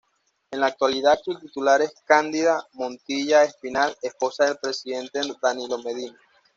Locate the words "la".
0.61-0.65